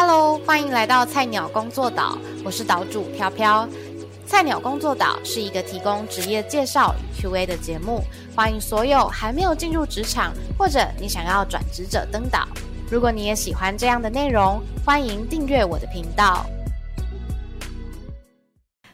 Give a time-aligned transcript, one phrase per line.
[0.00, 3.68] Hello，欢迎来到菜鸟工作岛，我是岛主飘飘。
[4.28, 8.00] 菜鸟工作岛是一个提供职业介绍与 Q&A 的节目，
[8.32, 12.46] 欢迎所有还没有进入职场或者你想要转职者登岛。
[12.88, 16.46] 如果你也喜欢这样的内容，欢迎订阅我的频道。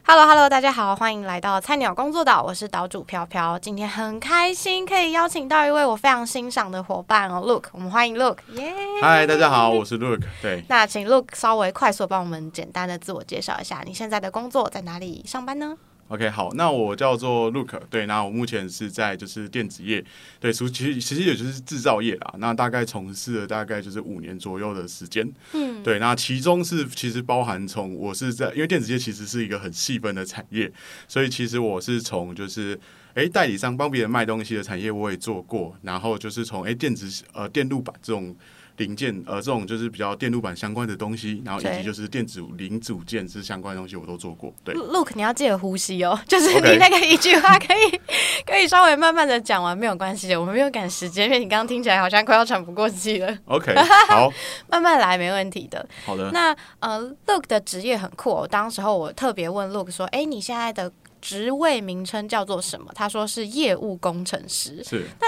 [0.07, 3.57] Hello，Hello，大家好，欢迎来到菜鸟工作岛，我是岛主飘飘。
[3.57, 8.71] 今天很开心可以邀请到一位我非常欣赏的伙伴哦，Look，我们欢迎 Look，耶！
[9.01, 10.21] 嗨，大家好，我是 Look。
[10.43, 15.75] 对，那请 Look 稍微快速帮我们简单的自我介绍一下，你现在的工作在哪里上班呢
[16.07, 20.03] ？OK，好，那我叫做 Look，对，那我目前是在就是电子业，
[20.39, 30.71] 对，其实其实也就是制造业啦，那大概从事了大概就是五年左右的时间，嗯，对，那其中是其实包含从我是在，因为电子业其实是一个很细分的产业，
[31.07, 32.79] 所以其实我是从就是
[33.15, 38.35] 哎代理商帮别人卖东西的产业我也做过，然后就是从哎电子呃电路板这种。
[38.77, 44.53] 零件，呃，这种就是比较电路板相关的东西，然后以及就是电子零组件这相关的东西，我都做过。
[44.63, 47.99] 对，Look，你要记得呼吸哦，就是你那个一句话可以
[48.45, 53.37] 可以稍微慢慢的讲完，没有关系的，我们没有赶时间，因为你刚刚听起来好像快要喘不过气了。
[53.45, 53.73] OK，
[54.09, 54.31] 好，
[54.67, 55.87] 慢慢来，没问题的。
[56.05, 56.31] 好的。
[56.31, 62.91] 那呃，Look 的职业很酷，哦当时候我特别问 Look 说，哎，你现在的职位名称叫做什么？
[62.93, 64.83] 他说是业务工程师。
[64.83, 65.05] 是。
[65.19, 65.27] 那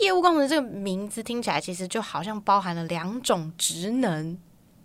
[0.00, 4.36] 业务工程这个名字听起来，其实就好像包含了两种职能，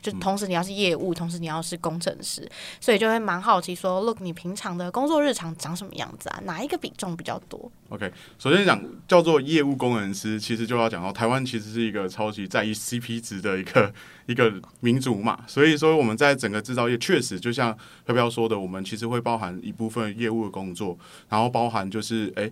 [0.02, 2.48] 就同时你要是业务，同时你要是工程师，
[2.80, 6.40] 所以就会蛮好奇说，Look，你平常的工作日常长什么样子啊？
[6.46, 13.92] 哪一个比重比较多？OK，首先讲叫做业务工程师，其实就要讲到台湾其实是一个超级在意 CP 值的一个
[14.28, 20.96] 一个民族嘛，所以说我们在整个制造业确实就像飘飘说的，我们其实会包含一部分业务的工作，
[21.30, 22.50] 然后包含就是哎。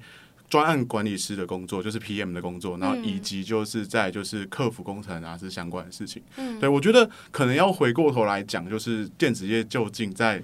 [0.50, 6.22] 专案管理师的工作就是 PM 的工作，然后以及就是在就是客服工程啊是相关的事情。
[6.38, 10.44] 嗯，对我觉得可能要回过头来讲，就是电子业究竟在。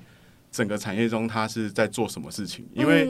[0.54, 2.64] 整个产业中，他是在做什么事情？
[2.74, 3.10] 因为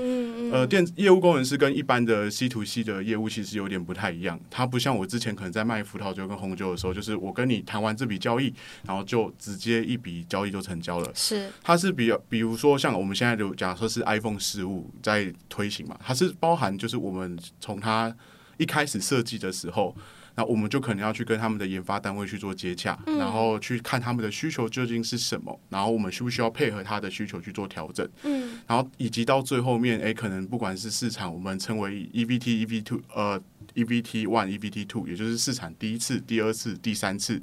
[0.49, 4.39] 呃，电业务工程师跟一般的 C to C 的业务其实有点不太一样。
[4.49, 8.53] 它不像我之前可能在卖葡萄酒跟红酒的时候，就是我跟你谈完这笔交易，
[8.85, 11.11] 然后就直接一笔交易就成交了。
[11.13, 18.15] 是，它是比比如说像我们现在就假设是 iPhone 十五在推行嘛，它是包含就是我们从它
[18.57, 19.93] 一开始设计的时候。
[20.35, 33.39] 那我们就可能要去跟他们的研发单位去做接洽，然后去看他们的需求究竟是什么，然后我们需不需要配合他的需求去做调整，嗯，然后以及到最后面，哎，可能不管是市场，我们称为 EVT、EV two，呃
[33.75, 37.39] ，EVT one、EVT two，也就是市场第一次、第二次、第三次，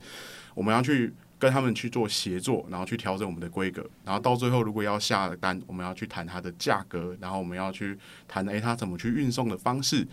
[0.55, 7.97] 我们要去跟他们去做协作，然后去调整我们的规格，然后到最后如果要下单，我们要去谈它的价格，然后我们要去
[8.27, 10.05] 谈，哎，它怎么去运送的方式。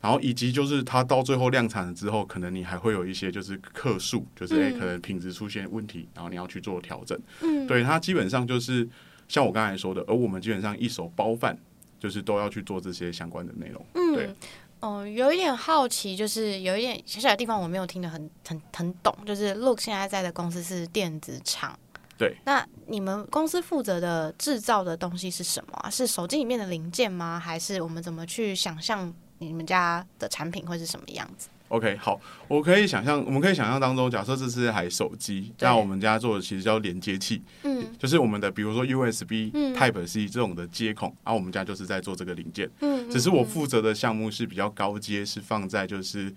[0.00, 7.18] 然后以及就是它到最后量产了之后，可能你还会有一些就是克数，就是诶可能品质出现问题，然后你要去做调整。
[7.42, 8.88] 嗯，对，它基本上就是
[9.28, 11.58] 像我刚才说的，而我们基本上一手包饭，
[11.98, 13.84] 就是都要去做这些相关的内容。
[13.94, 14.34] 嗯，对。
[14.80, 21.78] 哦，有一点好奇，就是有一点小小的地方我没有听得很很很懂，就是 Look 现在在的公司是电子厂。
[22.16, 22.34] 对。
[22.46, 25.90] 那你们公司负责的制造的东西是什么啊？
[25.90, 27.38] 是手机里面的零件吗？
[27.38, 29.12] 还是我们怎么去想象？
[29.40, 46.32] 你们家的产品会是什么样子？OK，好，我可以想象，我们可以想象当中，假设这是一台手机，那我们家做的其实叫连接器，嗯，就是我们的比如说 USB、Type C 这种的接孔，啊我们家就是在做这个零件，嗯，只是我负责的项目是比较高阶，是放在就是。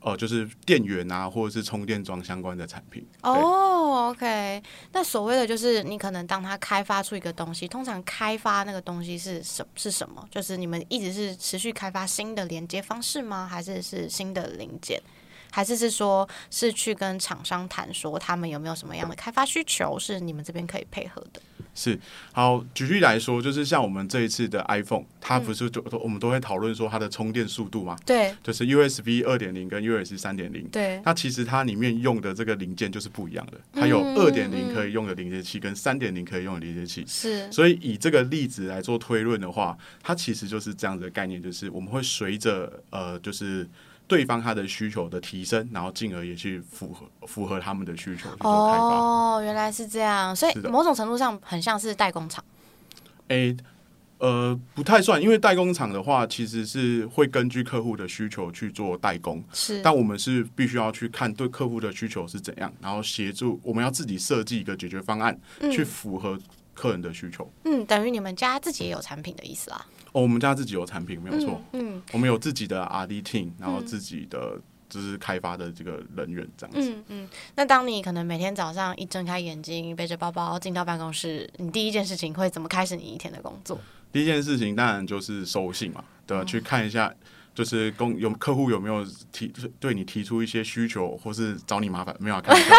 [0.00, 3.06] 哦，就是电源啊，或者是充电桩相关的产品。
[3.22, 4.62] 哦，OK。
[4.92, 10.26] 那所谓的就是你可能当他开发出一个东西，通常开发那个东西是什是什么？
[10.30, 13.46] 就是你们一直是持续开发新的连接方式吗？
[13.50, 15.02] 还是是新的零件？
[15.50, 21.40] 还是是说是去跟厂商谈说他们有没有什么样的开发需求，是你们这边可以配合的？
[21.74, 21.96] 是
[22.32, 27.96] 好，举例来说，就是像我们这一次的 iPhone，它不是就我们都会讨论说它的充电速度嘛？
[28.04, 30.66] 对，就是 USB 二点零跟 USB 三点零。
[30.70, 37.04] 对，那其实它里面用的这个零件就是不一样的，它有二点零可以用的连接器跟三点零可以用的连接器。
[37.06, 43.68] 是，所以以这个例子来做推论的话，它其实就是这样子的概念，就是我们会随着呃，就是。
[44.08, 48.98] 对方他的需求的提升，然后进而也去符合符合他们的需求去做开发。
[48.98, 52.42] 哦，原来是这样，所以某种程度上很像是代工厂。
[53.28, 53.54] 诶，
[54.16, 59.44] 呃，不太算，因为代工厂的话，其实是会根据客户的需求去做代工。
[59.52, 65.38] 是，但我们是必须要去看对客户的需求是怎样，然后协助我们要自己设计一个解决方案，
[65.70, 66.36] 去符合
[66.78, 67.50] 客人的需求。
[67.64, 69.84] 嗯，等于你们家自己也有产品的意思啦。
[70.12, 71.60] 哦，我们家自己有产品，没有错。
[71.72, 74.58] 嗯，我们有自己的 R D team，然后自己的
[74.88, 76.90] 就是开发的这个人员这样子。
[76.90, 83.78] 嗯嗯，那当你可能每天早上一睁开眼睛，背着包包进到办公室，你第一件事情会怎么开始你一天的工作？
[84.10, 86.42] 第一件事情当然就是收信嘛，对吧？
[86.44, 87.12] 去看一下，
[87.58, 92.70] 就是公有客户有没有提对你提出一些需求，或是找你麻烦，没有开玩笑，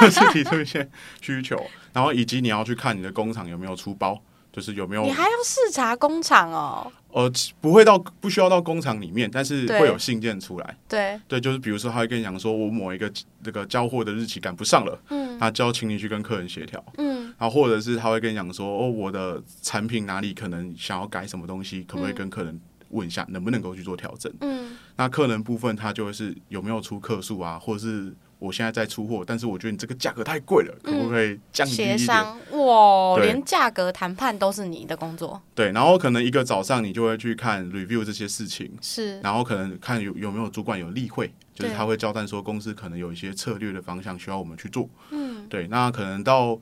[0.10, 0.90] 就是提出一些
[1.20, 1.56] 需求，
[1.92, 4.20] 然后以及你要去看你的工厂有没有出包，
[4.52, 6.90] 就是有没有你还要视察工厂哦。
[7.12, 10.76] 呃不会到不需要到工厂里面，但是会有信件出来。
[10.88, 13.08] 对，对，就是比如说他会跟你讲说，我某一个
[13.40, 16.84] 这个交货的日期赶不上了，嗯他就要请你去跟客人协调。
[16.98, 22.60] 嗯然后或者是他会跟你讲说，哦，我的产品哪里可能想要改什么东西，可不可以跟客人
[22.94, 24.32] 问一下，能不能够去做调整？
[24.40, 31.98] 嗯那客人部分他就会是有没有出客数啊，或者是我现在在出货，但是我觉得你这个价格太贵了，可不可以降低一协点？
[31.98, 44.88] 商哇，连价格谈判都是你的工作，对，然后可能一个早上你就会去看 review 这些事情，是然后可能看有有没有主管有例会，就是他会交代说公司可能有一些策略的方向需要我们去做。
[45.10, 46.56] 嗯对，那可能到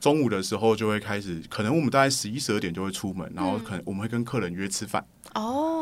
[0.00, 5.04] 中午的时候就会开始，可能我们大概十一十二点就会出门，然后可能我们会跟客人约吃饭。
[5.34, 5.73] 哦，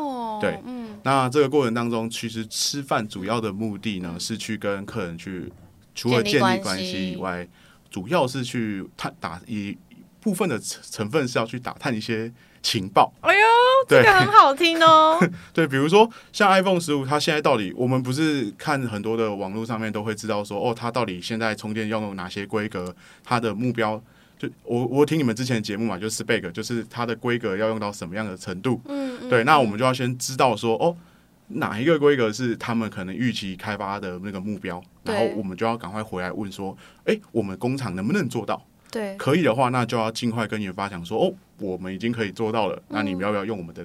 [0.43, 5.51] 对嗯那这个过程当中，其实吃饭主要的目的呢是去跟客人去，
[5.93, 7.47] 除了建建立关系系以外，
[7.89, 9.77] 主要是去探打一
[10.21, 12.31] 部分的成成分是要去打探一些
[12.61, 13.13] 情报。
[13.19, 13.41] 哎呦，
[13.89, 15.19] 对这个很好听哦，
[15.51, 24.01] 对，比如说像 iPhone 十五，它现在到底我们不是看很多的网络上面都会知道说，哦，它到底现在充电要用哪些规格，它的目标。
[24.43, 28.81] 就我我听你们之前的节目嘛，就是 spec，就是它的规格要用到什么样的程度。
[28.85, 30.95] 嗯，嗯对，那我们就要先知道说，哦，
[31.47, 36.75] 哪一个规格是他们可能预期开发的那个目标，然后我们就要赶快回来问说，
[37.05, 38.61] 诶，我们工厂能不能做到？
[38.91, 43.83] 对，可以的话，那就要尽快跟研发讲说，哦，我们已经可以做到了，那你们要不要用我们的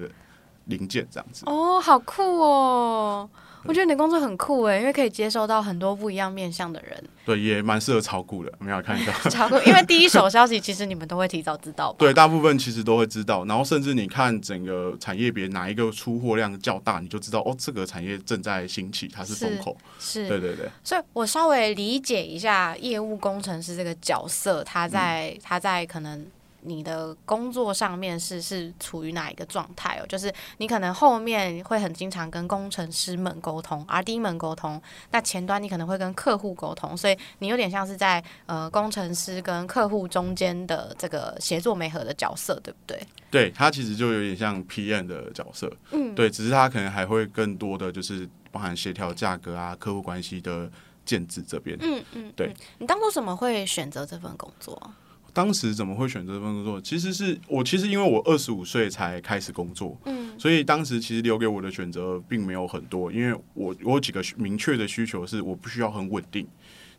[0.65, 1.43] 零件这样子？
[1.45, 3.29] 哦，好酷哦！
[3.65, 9.11] 我觉得你的工作很酷哎，因为可以接收到很多不一样面向的人， 对，也蛮适合炒股的，没有看到。
[9.29, 9.55] 炒股。
[9.65, 11.97] 因为第一手消息其实你们都会提早知道吧？
[11.99, 19.75] 对，大部分其实都会知道，然后甚至你看整个产业别哪一个出货量较大，你就知道哦，这个产业正在兴起，它是风口。
[19.99, 26.25] 是，对对对，所以我稍微理解一下业务工程师这个角色，他在、嗯他在可能
[26.61, 30.05] 你的工作上面是是处于哪一个状态哦？
[30.07, 43.01] 就是你可能后面会很经常跟工程师们沟通，R D 们沟通，那前端你可能会跟客户沟通，所以你有点像是在呃工程师跟客户中间的这个协作媒合的角色，对不对？
[43.31, 45.71] 对，他其实就有点像 PM 的角色。
[45.91, 50.69] 嗯，对，只是他可能还会更多的就是包含协调价格啊、客户关系的
[51.05, 51.77] 建制这边。
[51.79, 52.55] 嗯嗯，对嗯。
[52.79, 54.97] 你当初怎么会选择这份工作啊？
[55.33, 56.81] 当时怎么会选择这份工作？
[56.81, 66.47] 其实是我其实因为我二十五岁才开始工作，嗯所以当时其实留给我的选择并没有很多，因为我我有几个明确的需求是我不需要很稳定，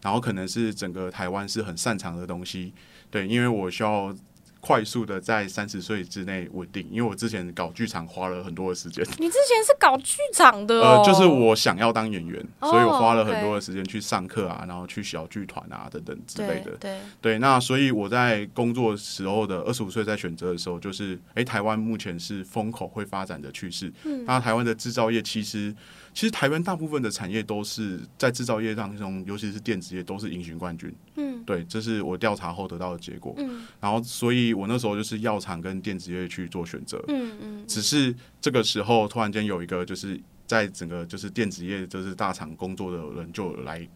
[0.03, 2.73] 然后可能是整个台湾是很擅长的东西，
[3.11, 4.15] 对，因为我需要
[4.61, 16.73] 快速的在三十岁之内稳定，因为我之前搞剧场花了很多的时间， 你之前是搞剧场的哦，呃，就是我想要当演员，哦所以我花了很多的时间去上课啊，然后去小剧团啊等等之类的。
[16.73, 23.93] 对对，对，那所以我在工作时候的二十五岁在选择的时候，就是诶，台湾目前是风口会发展的趋势。
[24.05, 24.25] 嗯。
[24.27, 25.75] 那台湾的制造业其实，
[26.13, 30.93] 其实台湾大部分的产业都是在制造业当中，尤其是电子业都是隐形冠军。
[31.17, 33.35] 嗯对，这是我调查后得到的结果。
[33.39, 37.03] 嗯然后，所以我那时候就是药厂跟电子业去做选择。
[37.09, 43.89] 嗯嗯，只是这个时候突然间有一个就是在整个就是电子业就是大厂工作的人就来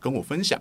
[0.00, 0.60] 跟我分享，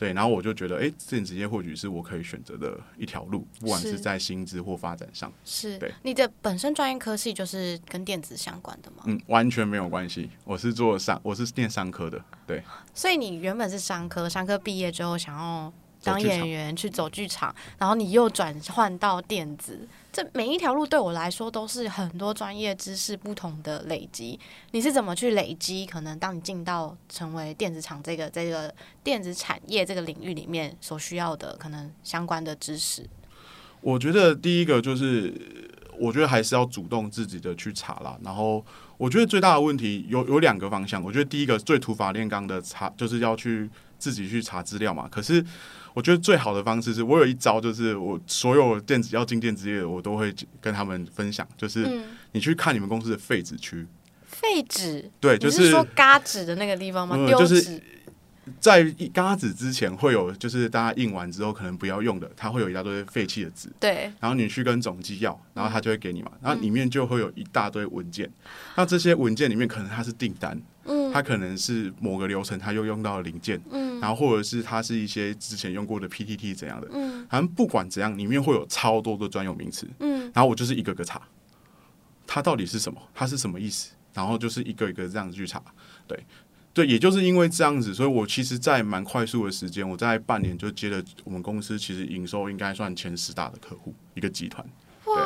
[0.00, 9.02] 对，然后我就觉得，哎、电子业或许是我可以选择的一条路，不管是是在薪资或发展上，是对你的本身专业科系就是跟电子相关的吗？
[9.04, 10.30] 嗯，完全没有关系。
[10.44, 12.62] 我是做商，我是念商科的，对，
[12.94, 15.70] 所以你原本是商科，商科毕业之后想要
[16.02, 24.38] 当演员去走剧场，然后你又转换到电子，这每一条路对我来说都是很多专业知识不同的累积。
[24.72, 25.86] 你是怎么去累积？
[25.86, 33.06] 可能当你进到成为电子厂这个这个电子产业这个领域里面所需要的可能相关的知识。
[33.82, 35.32] 我觉得第一个就是，
[35.98, 38.18] 我觉得还是要主动自己的去查啦。
[38.22, 38.62] 然后，
[38.98, 41.02] 我觉得最大的问题有有两个方向。
[41.02, 45.08] 我觉得第一个最土法炼钢的查，就是要去自己去查资料嘛。
[45.10, 45.42] 可是，
[45.94, 53.86] 我觉得最好的方式是我有一招，就是我所有电子要进电子业的，我都会跟他们分享，就是嗯，你去看你们公司的废纸区，
[54.26, 57.16] 废纸，对，就你是说嘎纸的那个地方吗？
[57.26, 57.82] 丢嗯就是纸
[58.58, 58.82] 在
[59.12, 68.28] 嘎纸之前会有，就是大家印完之后可能不要用的，它会有一大堆废弃的纸，对，然后你去跟总机要，然后他就会给你嘛，然后里面就会有一大堆文件，
[68.76, 71.12] 那这些文件里面可能它是订单，嗯。
[71.12, 74.00] 它可能是某个流程它又用到了零件，嗯。
[74.00, 77.26] 然后或者是它是一些之前用过的 PPT 怎样的，嗯。
[77.28, 80.30] 反正不管怎样，里面会有超多的专有名词，嗯。
[80.34, 81.20] 然后我就是一个个查，
[82.26, 85.62] 它到底是什么，它是什么意思，然后就是一个一个这样子去查，
[86.06, 86.18] 对。
[86.72, 94.64] 对，也就是因为这样子，所以我其实，在蛮快速的时间，我在半年就接了我们公司其实营收应该算前十大的客户一个集团。
[95.06, 95.16] 哇，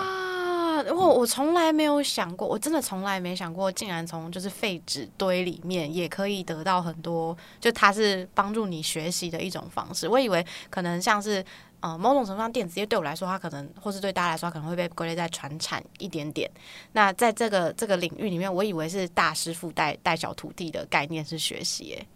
[0.93, 10.09] 我我从来没有想过，我真的从来没想过，竟然从就是废纸堆里面也可以得到很多，就它是帮助你学习的一种方式。
[10.09, 11.45] 我以为可能像是
[11.81, 16.51] 呃某种程度上电子业对我来说，它可能或是对大家来说，它可能会被归类在传产一点点。
[16.93, 22.07] 那在这个这个领域里面，我以为是大师傅带带小徒弟的概念是学习耶。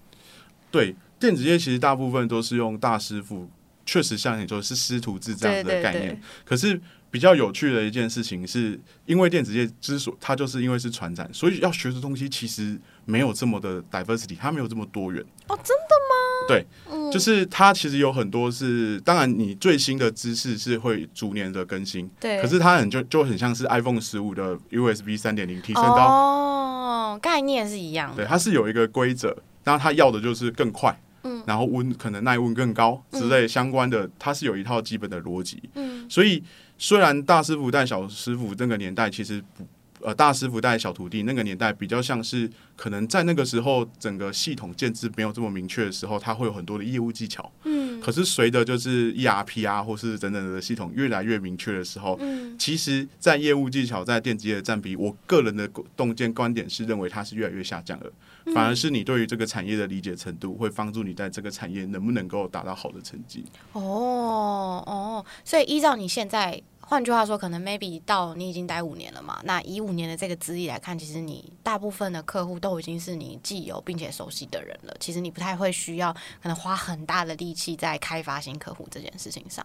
[0.70, 3.48] 对，电子业其实大部分都是用大师傅，
[3.86, 6.08] 确实像你说是师徒制这样子的概念。
[6.08, 15.24] 对，可是比较有趣的一件事情是，因为电子业之所它就是因为是传产，所以要学的东西其实没有这么的 diversity，它没有这么多元。
[15.48, 16.48] 哦，真的吗？
[16.48, 28.16] 对，嗯就是它其实有很多是，当然你最新的知识是会逐年的更新，对，可是它很就就很像是 iPhone 十五的 USB 三点零提升到，哦，概念是一样的。
[28.16, 30.98] 对，它是有一个规则，然后它要的就是更快。
[31.24, 35.60] 嗯然后温可能耐温更高之类相关的，它是有一套基本的逻辑。
[35.74, 36.42] 嗯所以
[36.78, 39.66] 虽然大师傅带小师傅那个年代，其实不
[40.00, 47.50] 呃大师傅带小徒弟那个年代比较像是可能在那个时候整个系统建制没有这么明确的时候，它会有很多的业务技巧。
[47.64, 58.10] 嗯可是随着就是 ERP 啊或是等等的系统越来越明确的时候，嗯其实，在业务技巧在电子业的占比，我个人的洞见观点是认为它是越来越下降的，
[58.44, 63.44] 嗯反而是你对于这个产业的理解程度，会帮助你在这个产业能不能够达到好的成绩。
[63.72, 74.96] 哦哦，所以依照你现在，换句话说，可能 maybe 到你已经待五年了嘛，那以五年的这个资历来看，其实你大部分的客户都已经是你既有并且熟悉的人了。
[74.98, 76.10] 其实你不太会需要
[76.42, 79.62] 可能花很大的力气在开发新客户这件事情上。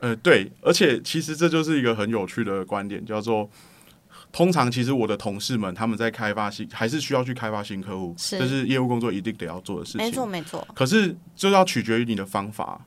[0.00, 3.48] 呃，对，而且其实这就是一个很有趣的观点，叫做。
[4.32, 10.00] 通常，其实我的同事们他们在开发新，还是需要去开发新客户，是这是业务工作一定得要做的事情。
[10.00, 10.66] 没错，没错。
[10.74, 12.84] 可是就要取决于你的方法。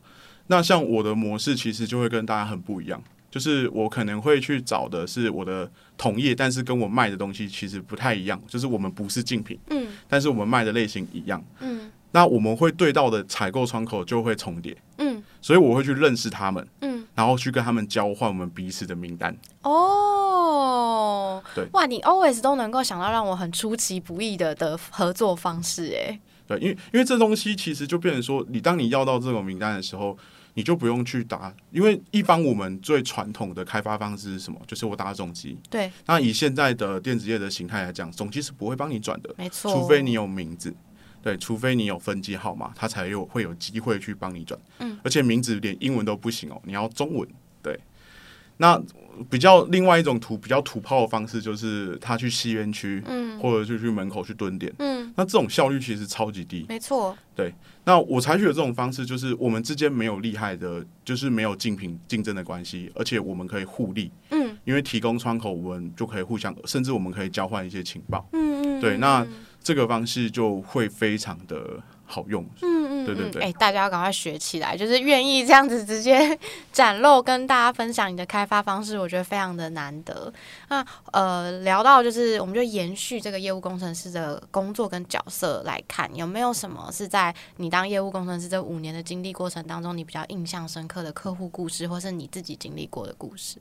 [0.47, 9.87] 那像我的模式其实就会跟大家很不一样，就是我可能会去找的是我的同业，但是跟我卖的东西其实不太一样，就是我们不是竞品，嗯。
[10.07, 11.43] 但是我们卖的类型一样。
[11.59, 11.91] 嗯。
[12.11, 15.21] 那我们会对到的采购窗口就会重叠，嗯。
[15.41, 19.33] 所以我会去认识他们，嗯，然后去跟他们交换我们彼此的名单。
[19.61, 21.65] 哦，对。
[21.73, 30.17] 哇，你 always 都能够想到让我很出其不意的的合作方式，哎，对，因为因为这东西其实就变成说，你当你要到这种名单的时候，
[30.53, 34.59] 你就不用去打，因为一般我们最传统的开发方式是什么？
[34.67, 35.57] 就是我打总机。
[35.69, 40.73] 对，那以现在的电子业的形态来讲，总机是不会帮你转的，没错，除非你有名字。
[41.21, 44.57] 对，除非你有分机号码，它才有会有机会去帮你转。
[44.79, 47.27] 嗯，而且名字连英文都不行哦，你要中文。
[47.61, 47.77] 对，
[48.61, 48.81] 那
[49.29, 53.39] 比较另外一种土比较土炮的方式，就是他去西园区，嗯。
[53.39, 54.69] 或者就去门口去蹲点。
[54.79, 56.65] 嗯，那这种效率其实超级低。
[56.67, 57.53] 没错，对。
[57.85, 64.57] 那我采取的这种方式，就是我们之间没有厉害的，就是没有竞品竞争的关系，而且我们可以互利，嗯。
[64.65, 68.27] 因为提供窗口，我们就可以互相，甚至我们可以交换一些情报。
[68.33, 69.25] 嗯嗯，对，那
[69.63, 72.43] 这个方式就会非常的好用。
[72.63, 76.37] 嗯嗯，对对对哎、大家要赶快学起来，就是愿意这样子直接
[76.73, 80.33] 展露跟大家分享你的开发方式，我觉得非常的难得。
[80.69, 93.57] 那呃，聊到就是我们就延续这个业务工程师的工作跟角色来看，有没有什么是在你当业务工程师这五年的经历过程当中，你比较印象深刻的客户故事，或是你自己经历过的故事？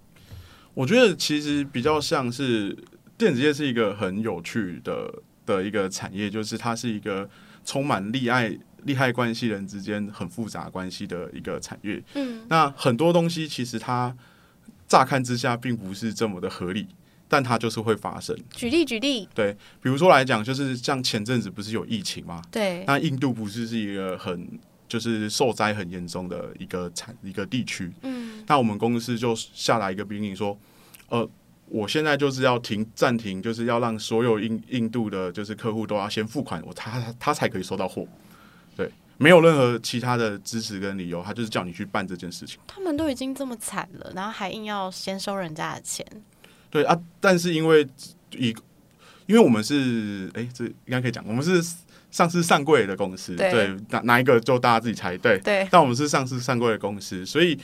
[0.74, 2.76] 我觉得其实比较像是
[3.16, 5.12] 电子业是一个很有趣的
[5.44, 7.28] 的一个产业，就是它是一个
[7.68, 12.02] 充满利害利害关系人之间很复杂关系的一个产业。
[12.14, 14.16] 嗯那很多东西其实它
[14.86, 16.86] 乍看之下并不是这么的合理，
[17.28, 18.34] 但它就是会发生。
[18.50, 22.40] 举例举例，对比如说来讲，就是像前阵子不是有疫情吗？
[22.50, 24.48] 对，那印度不是是一个很
[24.88, 30.58] 就是受灾很严重的一个产一个地区，嗯那我们公司就下达一个命令说，
[31.10, 31.28] 呃，
[31.70, 38.06] 我现在就是要停暂停，就是要让所有印印度的就是客户都要先付款，我他他他才可以收到货，
[38.76, 42.58] 对，没有任何其他的支持跟理由，他就是叫你去办这件事情。
[42.66, 46.06] 他们都已经这么惨了，然后还硬要先收人家的钱，
[46.70, 47.86] 对啊，但是因为
[48.32, 48.54] 以
[49.26, 51.62] 因为我们是哎、这应该可以讲，我们是
[52.10, 55.38] 上市上柜的公司，对对，哪哪一个就大家自己猜，对。
[55.40, 57.58] 对，但我们是上市上柜的公司，所以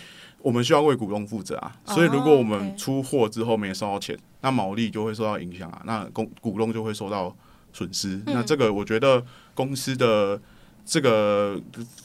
[0.45, 1.75] 我们需要为股东负责啊。
[1.87, 7.35] 哦所以如果我们出货之后没收到钱，那毛利就会受到影响啊，那公股东就会受到
[7.73, 8.21] 损失。
[8.27, 9.25] 那这个我觉得
[9.55, 10.39] 公司的
[10.85, 11.59] 这个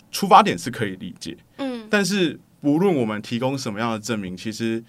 [0.10, 4.82] 出发点是可以理解，嗯，但是无论我们提供什么样的证明，其实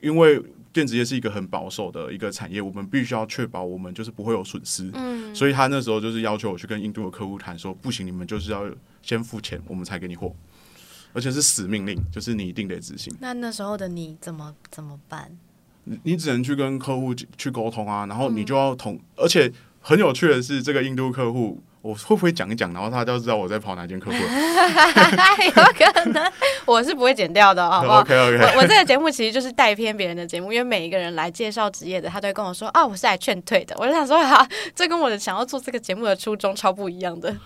[0.00, 4.90] 因为电子业是一个很保守的一个产业，我们必须要确保我们就是不会有损失。
[4.94, 8.64] 嗯，所以他那时候就是要求我去跟印度的客户谈说，不行，你们就是要
[9.02, 10.34] 先付钱，我们才给你货，
[11.12, 13.14] 而且是死命令，就是你一定得执行。
[13.20, 15.30] 那那时候的你怎么怎么办？
[15.84, 26.32] 你你只能去跟客户去沟通啊，然后你就要同，而且很有趣的是，这个印度客户，我会不会讲一讲，然后他就知道我在跑哪间客户 有可能，
[26.64, 27.98] 我是不会剪掉的，好不好？？
[28.06, 33.74] OK OK，我我这个节目其实就是带偏别人的节目，因为每一个人来介绍职业的，他都会跟我说啊，我是来劝退的。
[33.80, 37.36] 我就想说，哈、这跟我的想要做这个节目的初衷超不一样的。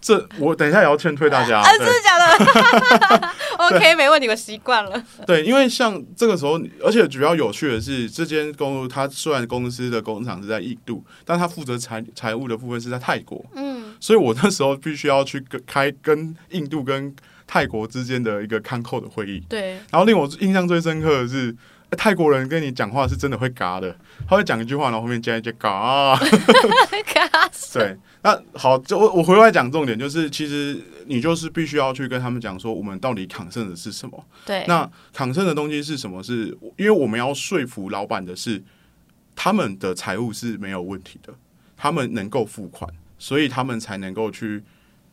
[0.00, 1.60] 这我等一下也要劝退大家。
[1.60, 3.34] 啊，真的假的？
[3.58, 5.04] OK，没问题，我习惯了。
[5.26, 17.14] 对，因为像这个时候，而且主要有趣的是，这间公它虽然公司的工厂是在印度，但它负责财财务的部分是在泰国，嗯，所以我那时候必须要去跟开跟印度跟
[17.46, 19.42] 泰国之间的一个看扣的会议。
[19.48, 21.54] 对，然后令我印象最深刻的是，
[21.90, 23.94] 欸泰国人跟你讲话是真的会嘎的，
[24.28, 26.16] 他会讲一句话，然后后面加一句嘎。
[27.72, 34.24] 对，那好，就我我回来讲重点，就是其实你就是必须要去跟他们讲说，我们到底抗胜的是什么。
[34.46, 36.22] 对，那抗胜的东西是什么？
[36.22, 38.62] 是因为我们要说服老板的是，
[39.34, 41.32] 他们的财务是没有问题的，
[41.76, 44.62] 他们能够付款，所以他们才能够去。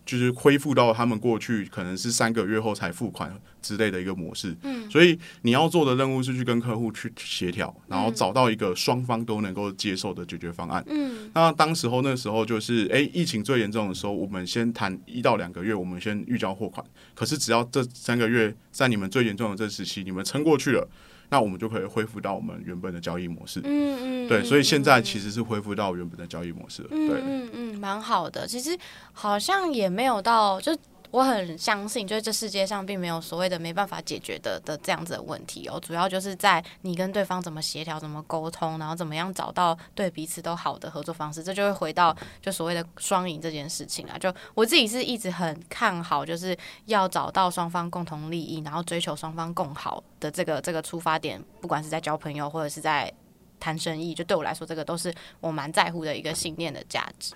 [0.07, 10.81] 就是恢复到他们过去可能是三个月后才付款之类的一个模式，嗯，所以你要做的任务是去跟客户去协调，然后找到一个双方都能够接受的解决方案。
[10.87, 16.85] 嗯，那当时候那时候就是，诶，疫情最严重的时候，我们先谈一到两个月，我们先预交货款。
[17.13, 20.87] 可是只要这三个月在你们最严重的这时期，你们撑过去了，
[21.29, 23.61] 那我们就可以恢复到我们原本的交易模式。
[23.63, 25.27] 嗯嗯，对，所以现在其实。
[25.27, 26.87] 是恢复到原本的交易模式了。
[26.91, 28.47] 嗯对，嗯嗯，蛮好的。
[28.47, 28.75] 其实
[29.11, 30.73] 好像也没有到，就
[31.11, 35.79] 我很相信，就是这世界上并没有所谓的没办法解决的的这样子的问题哦。
[35.79, 44.17] 主要就是在你跟对方怎么协调、怎么沟通，然后怎么样找到对彼此都好的合作方式，这就会回到就所谓的双赢这件事情啊。
[44.17, 53.13] 就我自己是一直很看好，就是要找到双方共同利益，然后追求双方共好的这个这个出发点，不管是在交朋友或者是在。
[53.59, 57.33] 谈生意，就对我来说，这个都是我蛮在乎的一个信念的价值。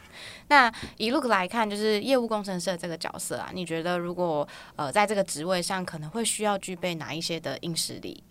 [0.48, 8.24] 那以 look 来看，就是业务工程师的这个角色啊，你觉得如果呃在这个职位上，可能会需要具备哪一些的硬实力？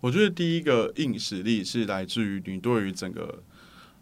[0.00, 3.42] 我觉得第一个硬实力是来自于你对于整个，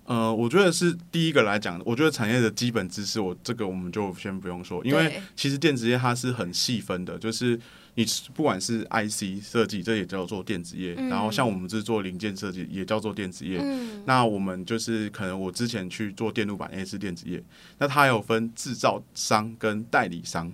[0.04, 7.58] 呃，我觉得是第一个来讲，我觉得产业的基本知识，我这个我们就先不用说，因为其实电子业它是很细分的，就是
[7.96, 13.58] 你不管是 IC 设计，这也叫做电子业，嗯然后像我们是做零件设计，也叫做电子业。
[13.60, 17.42] 嗯那我们就是可能我之前去做电路板也是电子业，
[17.78, 20.52] 那它有分制造商跟代理商。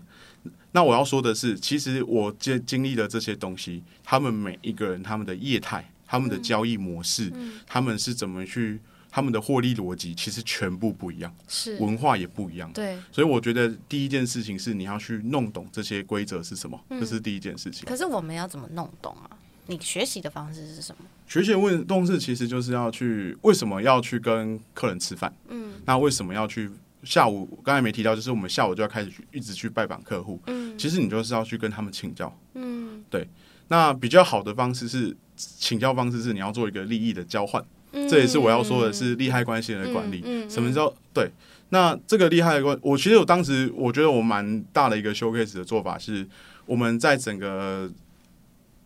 [0.71, 8.81] 那我要说的是，其实我经经历的这些东西，他们每一个人他们的业态、他们的交易模式，嗯他们是怎么去，
[9.13, 12.73] 他们的获利逻辑，其实全部不一样，是文化也不一样。
[12.73, 12.99] 对。
[13.13, 17.85] 所以我觉得第一件事情是你要去弄懂这些规则是什么，嗯这是第一件事情。
[17.85, 19.29] 可是我们要怎么弄懂啊？
[19.67, 21.05] 你学习的方式是什么？
[21.29, 26.71] 学习的问动式其实就是要去为什么要去跟客人吃饭，嗯那为什么要去
[27.05, 27.47] 下午？
[27.63, 30.41] 刚才没提到，就是我们下午就要开始去一直去拜访客户。
[30.47, 32.35] 嗯其实你就是要去跟他们请教。
[32.55, 33.29] 嗯对
[33.69, 40.19] 那比较好的方式是请教方式是你要做一个利益的交换，嗯这也是我要说的是利害关系人的管理。
[40.25, 41.31] 嗯嗯嗯什么叫对？
[41.71, 46.27] 那这个利害关，我其实我当时我觉得我蛮大的一个 showcase 的做法是，
[46.67, 47.91] 我们在整个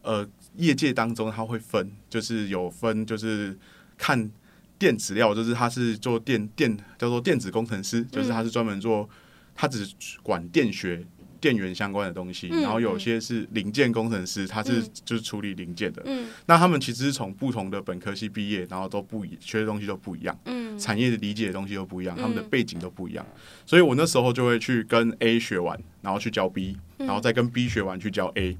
[0.03, 0.25] 呃
[0.57, 3.57] 业界当中，它会分，就是有分，就是
[3.99, 4.31] 看
[4.79, 9.09] 电子料，就是他是做电电叫做电子工程师，就是他是专门做，
[9.55, 9.89] 他只
[10.23, 11.05] 管电学。
[11.47, 14.91] 电源相关的东西，嗯然后有些是零件工程师，他是嗯。
[15.05, 16.03] 就是处理零件的。
[16.07, 16.29] 嗯。
[16.47, 20.37] 那他们其实是从不同的本科系毕业，然后都不一学的东西都不一样。
[20.47, 20.77] 嗯。
[20.77, 22.21] 产业的理解的东西都不一样，嗯。
[22.21, 23.25] 他们的背景都不一样，
[23.65, 28.59] 所以我那时候就会去跟 A 学完，然后去教 B，然后再跟 B 学完去教 A，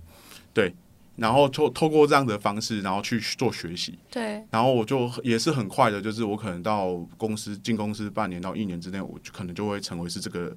[0.55, 0.73] 对，
[1.17, 10.57] 然后透透过这样的方式，然后去做学习，对，然后我就也是很快的，就是我可能到公司进公司半年到一年之内，我就可能就会成为是这个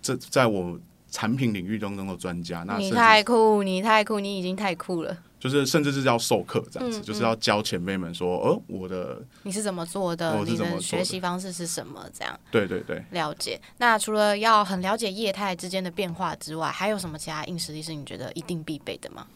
[0.00, 2.64] 这在我产品领域当中的专家。
[2.66, 5.16] 那你太酷，你太酷，你已经太酷了。
[5.40, 10.36] 就是甚至是要授课这样子，嗯就是要教前辈们说，呃，我的你是怎么做的？
[10.36, 12.04] 我是你怎么的的学习方式是什么？
[12.12, 13.58] 这样对对对，了解。
[13.78, 19.26] 那除了要很了解业态之间的变化之外，还有什么其他硬实力是你觉得一定必备的吗？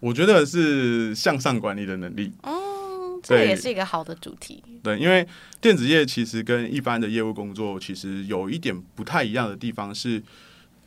[0.00, 2.30] 我觉得是向上管理的能力。
[2.42, 4.62] 嗯，这对也是一个好的主题。
[4.82, 5.26] 对，因为
[5.62, 10.22] 电子业其实跟一般的业务工作其实有一点不太一样的地方是。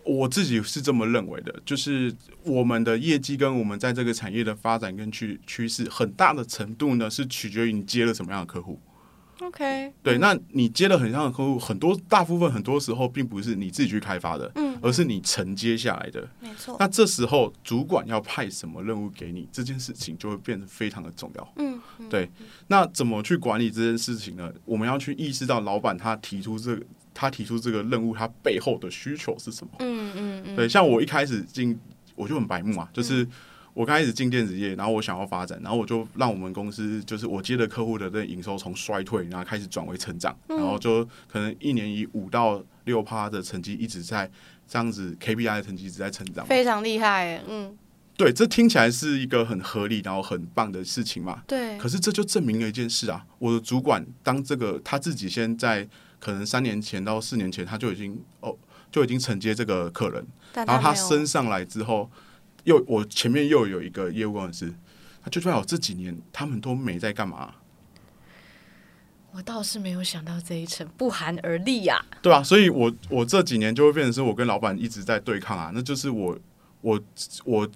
[0.07, 8.79] 我自己是这么认为的，就是我们的业绩跟我们在这个产业的发展跟趋趋势，很大的程度呢是取决于你接了什么样的客户。
[9.39, 16.27] OK，对，那你接了很像的客户，很多大部分很多时候并不是你自己去开发的，嗯，而是你承接下来的。
[16.39, 16.75] 没错。
[16.79, 21.53] 那这时候主管要派什么任务给你，这件事情就会变得非常的重要。
[21.57, 22.27] 嗯，嗯对，
[22.67, 24.51] 那怎么去管理这件事情呢？
[24.65, 26.83] 我们要去意识到老板他提出这个，
[27.19, 29.73] 他提出这个任务，他背后的需求是什么。
[29.79, 31.75] 嗯嗯嗯，对，像我一开始进，
[32.13, 33.27] 我就很白目啊，就是
[33.73, 44.29] 我刚开始进电子业，然后我想要发展，然后我就让我们公司就是我接的客户的这营收从衰退，然后开始转为成长，然后就可能一年以五到六趴的成绩一直在
[44.67, 46.45] 这样子 KPI 的成绩一直在成长。
[46.45, 47.41] 非常厉害。
[47.47, 47.75] 嗯，
[48.17, 51.43] 对，这听起来是一个很合理，然后很棒的事情嘛。
[51.47, 51.77] 对。
[51.77, 55.87] 可是这就证明了一件事啊，我的主管当这个他自己先在
[56.19, 58.57] 可能三年前到四年前他就已经哦
[58.91, 62.09] 就已经承接这个客人，然后他升上来之后，
[62.63, 64.73] 又我前面又有一个业务工程师，
[65.23, 67.53] 他就知道这几年他们都没在干嘛，
[69.31, 76.39] 我倒是没有想到这一层，不寒而栗呀、对啊、所以我我这几年就会变成是我跟老板一直在对抗啊，那就是我
[76.81, 76.99] 我
[77.45, 77.69] 我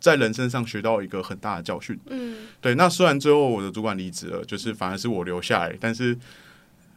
[0.00, 1.98] 在人身上学到一个很大的教训。
[2.06, 6.16] 嗯，对，那虽然最后我的主管离职了，就是反而是我留下来，但是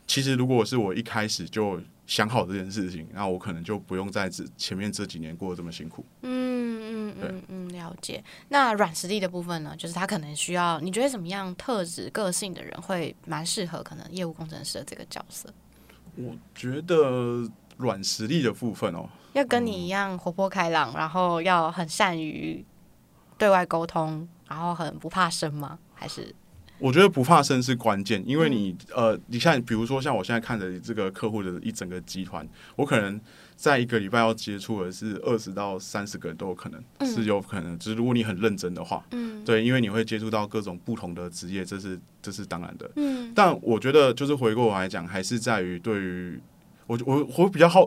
[0.08, 6.04] 其实如果是我一开始就想好这件事情，那我可能就不用在这前面这几年过得这么辛苦。
[6.24, 8.24] 嗯嗯嗯嗯，了解。
[8.48, 9.76] 那软实力的部分呢？
[9.78, 15.48] 就是他可能需要，你觉得什么样特质、个性的人会蛮适合可能业务工程师的这个角色？
[16.16, 17.48] 我觉得
[17.80, 22.64] 软实力的部分哦，要跟你一样活泼开朗，然后要很善于
[23.38, 25.80] 对外沟通，然后很不怕生吗？
[25.96, 26.36] 还是
[26.78, 33.20] 我觉得不怕生是关键，因为你、呃，你像，比如说像我现在看着这个客户的一整个集团，我可能
[33.56, 37.78] 在一个礼拜要接触的是二十到三十个人都有可能，嗯是有可能。
[37.78, 42.90] 就是如果你很认真的话，嗯对，因为你会接触到各种不同的职业，这是这是当然的。
[42.96, 46.40] 嗯但我觉得，就是回过来讲，还是在于对于
[46.90, 47.86] 我我我比较好，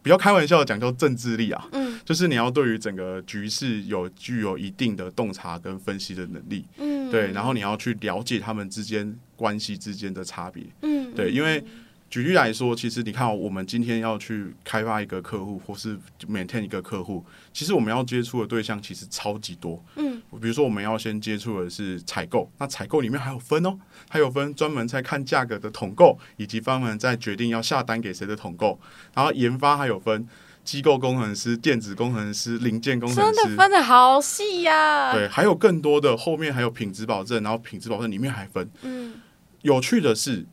[0.00, 1.98] 比较开玩笑的讲叫政治力啊，嗯。
[2.04, 7.10] 就是你要对于整个局势有具有一定的洞察跟分析的能力，嗯。
[7.10, 11.62] 对，然后你要去了解他们之间关系之间的差别，嗯对，因为。
[12.10, 19.82] 举例来说，其实你看哦，我们今天要去开发一个客户，或是 maintain 一个客户，其实我们要接触的对象其实超级多。
[19.96, 28.78] 嗯比如说，我们要先接触的是采购，那采购里面还有分哦，还有分专门在看价格的统购，以及专门在决定要下单给谁的统购。
[29.14, 30.26] 然后研发还有分
[30.64, 38.70] 机构工程师、电子工程师、零件工程师真的师，分的好细呀、对，还有更多的后面还有品质保证，然后品质保证里面还分。
[38.82, 39.14] 嗯
[39.62, 40.46] 有趣的是，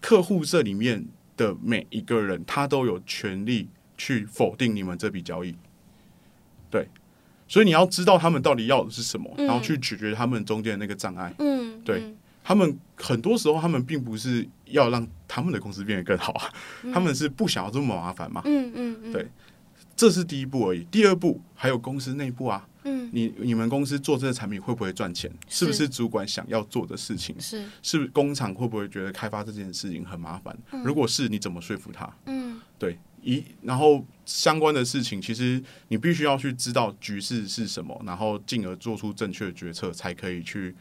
[0.00, 1.06] 客户这里面
[1.36, 5.54] 的每一个人，他都有权利去否定你们这笔交易。
[6.70, 6.88] 对，
[7.46, 11.34] 所以你要知道他们到底要的是什么，嗯然后去解决他们中间的那个障碍。
[11.38, 16.50] 嗯，对嗯他们很多时候，他们并不是要让他们的公司变得更好啊，
[16.92, 18.42] 他们是不想要这么麻烦嘛。
[18.44, 19.26] 嗯嗯嗯，对
[19.96, 20.84] 这是第一步而已。
[20.84, 25.30] 第二步还有公司内部啊，嗯你你们公司做这个产品会不会赚钱？
[25.48, 27.34] 是不是是主管想要做的事情？
[27.40, 30.56] 是是工厂会不会觉得开发这件事情很麻烦？
[30.84, 32.08] 如果是，你怎么说服他？
[32.26, 40.74] 嗯对，一然后相关的事情，其实你必须要去知道局势是什么，然后进而做出正确的决策，才可以去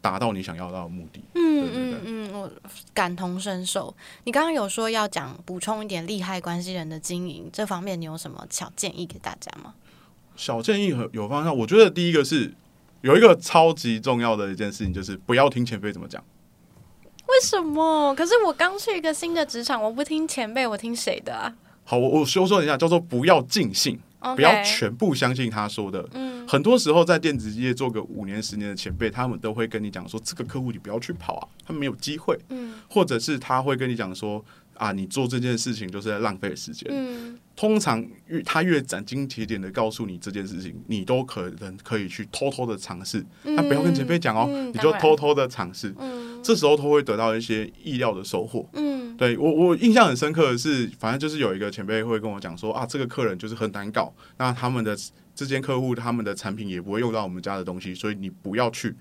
[0.00, 1.20] 达到你想要到的目的。
[1.34, 2.52] 嗯对对嗯嗯，我
[2.94, 3.94] 感同身受。
[4.24, 9.74] 你刚刚有说要讲补充一点利害关系人的经营这方面，你有什么小建议给大家吗？
[10.36, 12.52] 小建议和有方向，我觉得第一个是
[13.00, 16.22] 有一个超级重要的一件事情，就是不要听前辈怎么讲。
[17.28, 18.14] 为什么？
[18.14, 21.52] 可是我刚去一个新的职场，我不听前辈，我听谁的啊？
[21.84, 23.98] 好，我我修正一下，叫做不要尽信，
[24.36, 26.08] 不要全部相信他说的。
[26.14, 34.44] 嗯很多时候在电子业做个五年、十年的前辈，他们都会跟你讲说，这个客户你不要去跑啊，他们没有机会，嗯或者是他会跟你讲说，
[34.74, 36.88] 啊，你做这件事情就是在浪费时间。
[36.88, 48.68] 嗯通常越他越斩钉截铁的告诉你这件事情，你都可能可以去偷偷的尝试，嗯不要跟前辈讲哦，嗯你就偷偷的尝试，嗯这时候都会得到一些意料的收获。
[48.74, 54.94] 嗯对我我印象很深刻的是，反正就是有一个前辈会跟我讲说啊，这个客人就是很难搞，那他们的
[55.34, 58.94] 这间客户他们的产品也不会用到我们家的东西，所以你不要去。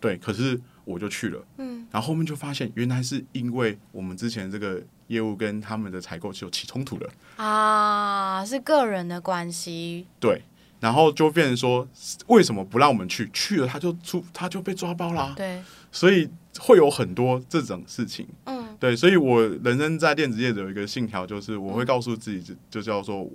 [0.00, 0.58] 对，可是
[0.90, 10.06] 我就去了，嗯，然后后面就发现原来是因为我们之前这个业务跟他们的采购是有起冲突的啊，是个人的关系。
[10.18, 10.42] 对，
[10.80, 11.86] 然后就变成说，
[12.26, 13.30] 为什么不让我们去？
[13.32, 15.32] 去了他就出，他就被抓包啦。
[15.36, 18.26] 对，所以会有很多这种事情。
[18.44, 23.30] 嗯，对，所以我人生在电子业有一个信条，就是我会告诉自己，就叫做。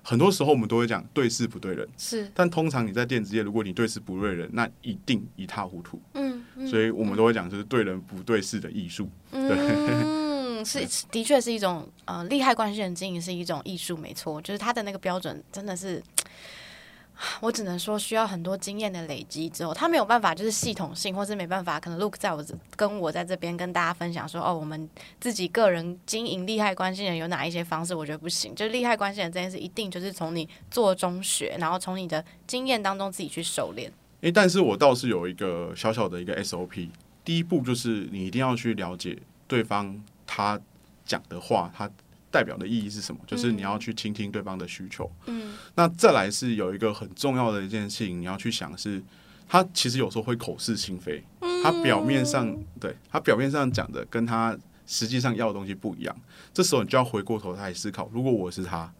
[0.00, 6.00] 很多时候我们都会讲对事不对人，是，但通常你在电子业，如果你对事不对人，那一定一塌糊涂。
[6.14, 9.08] 嗯，所以我们都会讲就是对人不对事的艺术。
[9.32, 16.02] 嗯， 是的确是一种呃利害关系人经营是一种艺术，没错，就是他的那个标准真的是。
[17.40, 21.80] 我只能说，需要很多经验的累积之后，他没有办法就是系统性，或是没办法。
[21.80, 22.44] 可能 Look 在我
[22.76, 24.88] 跟我在这边跟大家分享说，哦，我们
[25.20, 27.92] 自己个人经营利害关系人有哪一些方式？
[27.92, 28.54] 我觉得不行。
[28.54, 33.92] 就是利害关系人这件事，一定就是从你做中学，然后从你的经验当中自己去熟练。
[34.22, 36.88] 诶，但是我倒是有一个小小的一个 SOP，
[37.24, 40.60] 第一步就是你一定要去了解对方他
[41.04, 41.90] 讲的话，他。
[42.30, 43.18] 代表的意义是什么？
[43.26, 45.10] 就是你要去倾听对方的需求。
[45.24, 49.02] 嗯，那再来是有一个很重要的一件事情，你要去想是，
[49.48, 51.24] 他其实有时候会口是心非。
[51.40, 54.54] 嗯，他表面上对他表面上讲的，跟他
[54.86, 56.14] 实际上要的东西不一样。
[56.52, 58.92] 这时候你就要回过头来思考，如果我是他，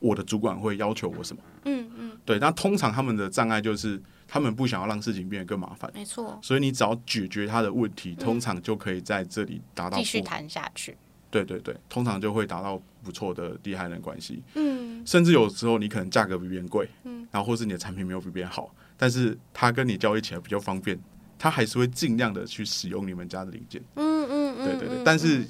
[0.00, 1.40] 我的主管会要求我什么？
[1.64, 2.38] 嗯嗯，对。
[2.38, 5.90] 那通常他们的障碍就是他们不想要让事情变得更麻烦。
[5.94, 6.38] 没错。
[6.42, 10.96] 所以你只要解决他的问题，通常就可以在这里达到继续谈下去。
[11.30, 14.42] 对对对，通常就会达到不错的利害人关系。
[14.54, 20.98] 嗯，甚至有时候你可能价格比别人贵，嗯，然后或是你的产品没有比别人好，但是他跟你交易起来比较方便，
[21.38, 23.82] 他还是会尽量的去使用你们家的零件。
[23.94, 25.02] 嗯嗯嗯，对对对。
[25.02, 25.42] 但是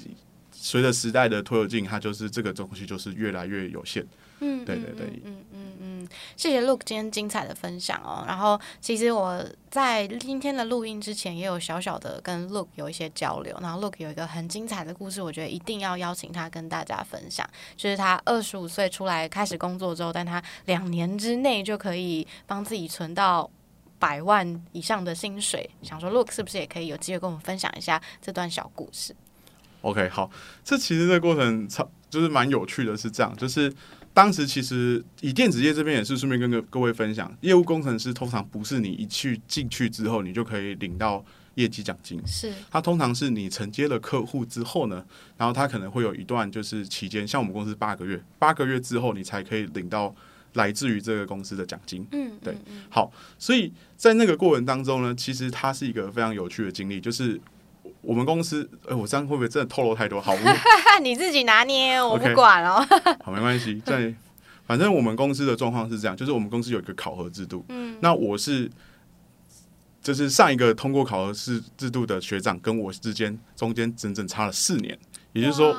[0.53, 4.07] 随着时代的推进，它就是这个东西就是越来越有限。
[4.39, 5.72] 嗯，对对对，嗯嗯嗯，
[6.35, 8.23] 谢谢 Look 今天精彩的分享哦。
[8.27, 13.57] 然后其实我在今天的录音之前，也有小小的跟 Look 有一些交流。
[13.61, 17.47] 然后 Look 有一个很精彩的故事，我觉得一定要邀请他跟大家分享。
[17.75, 23.49] 就是他二十五岁出来开始工作之后，但他两年之内就可以帮自己存到
[23.99, 25.69] 百万以上的薪水。
[25.81, 29.15] 想说 Look 是不是也可以有机会跟我们分享一下这段小故事
[29.81, 30.29] ？OK，好，
[30.63, 33.73] 这其实这个过程超就是蛮有趣的，是这样，就是。
[34.13, 45.03] 当时其实以电子业这边也是顺便跟各各位分享，业务工程师通常不是你一去进去之后你就可以领到业绩奖金，是它通常是你承接了客户之后呢，
[45.35, 50.15] 然后他可能会有一段就是期间，像我们公司八个月，八个月之后你才可以领到
[50.53, 52.05] 来自于这个公司的奖金。
[52.11, 52.55] 嗯，对，
[52.89, 57.41] 好，所以在那个过程当中呢，其实它是一个非常有趣的经历，就是。
[58.03, 60.19] 我们公司，哎，我这样会不会真的透露太多？
[60.19, 60.35] 好，
[61.01, 62.85] 你自己拿捏，我不管哦。
[63.23, 63.81] 好，没关系。
[63.85, 64.13] 在
[64.67, 67.63] 反正我们公司的状况是这样，就是我们公司有一个考核制度。
[67.69, 68.69] 嗯，那我是
[70.01, 74.99] 就是上一个通过考核制制度的学长，跟我之间中间整整差了四年，
[75.31, 75.73] 也就是说，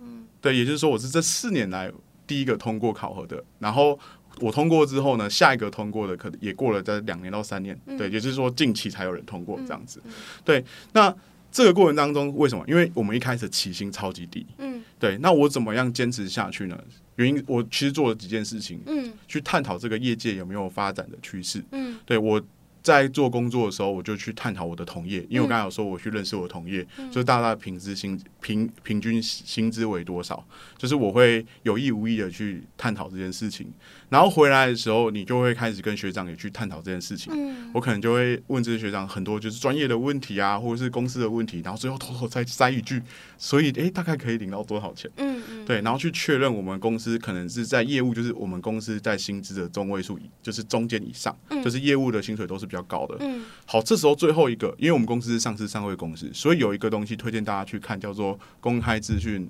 [0.00, 1.92] 嗯，对，也就是说我是这四年来
[2.26, 3.44] 第一个通过考核的。
[3.58, 3.98] 然后
[4.40, 10.02] 我通过之后呢，下一个通过的可能也过了在两年到三年，对，也就是说近期才有人通过这样子。
[10.46, 11.14] 对，那。
[11.52, 12.64] 这个过程当中，为什么？
[12.66, 15.16] 因为我们一开始起薪超级低，嗯，对。
[15.18, 16.76] 那我怎么样坚持下去呢？
[17.16, 22.42] 原因我其实做了几件事情，嗯，去探讨这个业界有没有发展的趋势，嗯，对我。
[22.82, 30.44] 在做工作的时候，我就去探讨我的同业，因为我刚才有说我去认识我的同业，就是大家的平资薪平平均薪资为多少，
[30.76, 33.72] 就是我会有意无意的去探讨这件事情。
[34.12, 37.32] 然后回来的时候，你就会开始跟学长也去探讨这件事情。
[37.72, 43.00] 我可能就会问这些学长很多就是专业的问题啊，或者是公司的问题，然后最后偷偷再塞一句，
[43.38, 45.10] 所以诶，大概可以领到多少钱？
[45.16, 52.66] 嗯嗯，对，然后去确认我们公司可能是在业务，就是我们公司在薪资的中位数，就是中间以上，就是业务的薪水都是。
[52.72, 59.46] 比较高的，嗯，好，这时候最后一个，因为我们公司是上市上位公司，所以有一个东西推荐大家去看，叫做公开资讯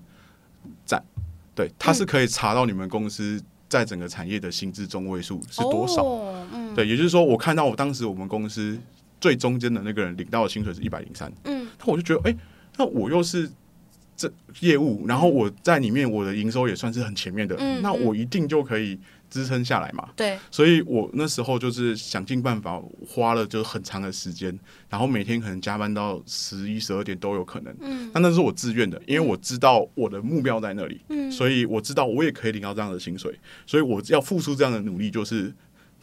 [0.85, 1.01] 站，
[1.55, 3.41] 对，它是可以查到你们公司
[3.73, 6.05] 在整个产业的薪资中位数是多少，
[6.53, 8.79] 嗯，对，也就是说，我看到我当时我们公司
[9.19, 12.37] 最中间的那个人领到的薪水是一百零三，嗯，那我就觉得，哎，
[12.77, 13.51] 那我又是
[14.15, 14.31] 这
[14.61, 18.99] 业务，然后我在里面我的营收也算是很前面的，那我一定就可以。
[19.33, 20.11] 支撑下来嘛？
[20.15, 24.57] 对，所以我那时候就是想尽办法，花了就很长的时间，
[24.91, 27.75] 然后每天可能加班到十一、十二点都有可能。
[27.81, 33.35] 嗯，那那是我自愿的，因为我知道我的目标在那里，嗯，所以我知道我也可以领到这样的薪水，
[33.67, 35.51] 所以我要付出这样的努力就是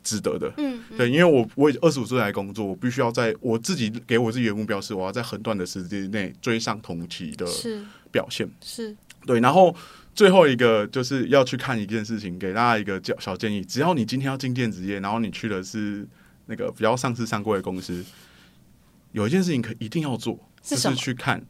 [0.04, 0.52] 值得的。
[0.58, 7.46] 嗯，对，因为我我二十五岁来工作，我必须要在我自己给我自己的目标是，我要在很短的时间内追上同期的
[8.12, 8.50] 表现。
[8.60, 9.76] 是对，然后
[10.20, 16.06] 最后一个就是要去看一件事情，给大家一个小小建议：只要你今天要进电子业，然后你去的是
[16.48, 18.04] 那个比较上市上柜的公司，
[19.14, 21.42] 有一件事情可一定要做，就是去看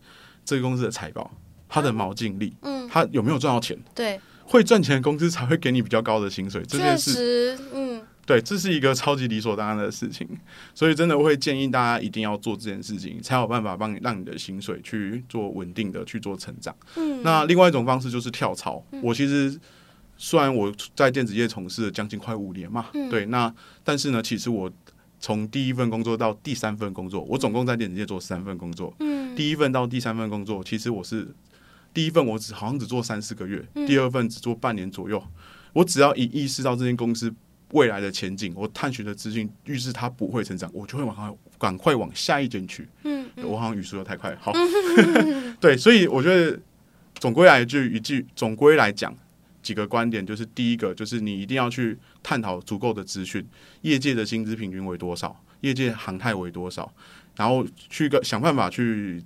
[0.46, 1.32] 这个公司的财报，
[1.68, 3.76] 它的毛净利，嗯，它有没有赚到钱。
[3.96, 10.30] 对，会赚钱的公司才会给你比较高的薪水，这件事，嗯，对，这是一个超级理所当然的事情，
[10.76, 16.76] 所以真的会建议大家一定要做这件事情，才有办法帮你让你的薪水去做稳定的去做成长。
[16.96, 18.86] 嗯那另外一种方式就是跳槽。
[19.02, 19.60] 我其实
[20.16, 23.52] 虽然我在电子业从事了将近快五年嘛，嗯对，那
[23.84, 24.72] 但是呢，其实我
[25.20, 28.94] 从第一份工作到第三份工作，我总共在电子业做三份工作。
[29.00, 31.28] 嗯，第一份到第三份工作，其实我是
[31.96, 35.20] 第一份我只好像只做三四个月，嗯第二份只做半年左右。
[35.74, 37.34] 我只要一意识到这间公司
[37.72, 42.88] 未来的前景，我探寻的资讯预示它不会成长，我就会往快赶快往下一间去。
[43.04, 44.52] 嗯，我好像语速又太快，好，
[45.60, 46.60] 对，所以我觉得
[47.16, 49.16] 总归来一句一句，总归来讲。
[49.62, 53.46] 几个观点就是，第一个就是你一定要去探讨足够的资讯，
[53.82, 56.90] 业界的薪资平均为多少，业界航态为多少，
[57.36, 59.22] 然后去个想办法去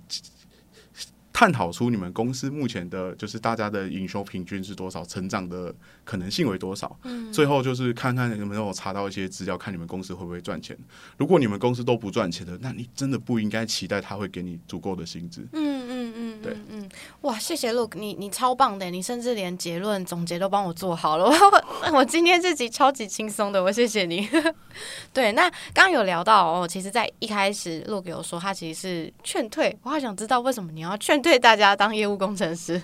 [1.34, 6.96] 探讨出你们公司目前的就是大家的营收平均是多少，成长的可能性为多少。
[7.02, 10.78] 嗯最后就是看看有没有查到一些资料，看你们公司会不会赚钱。
[11.18, 15.44] 如果你们公司都不赚钱的，那你真的不应该期待他会给你足够的薪资。
[15.52, 16.88] 嗯嗯嗯，对嗯嗯，
[17.22, 24.28] 哇，谢谢 Look，你你超棒的，你甚至连结论总结都帮我做好了，我 我今天这集超级轻松的，我谢谢你。
[25.12, 32.80] 对，那刚刚有聊到哦，其实，在一开始 Look 有说他其实是劝退，我好想知道为什么你要劝退大家当业务工程师？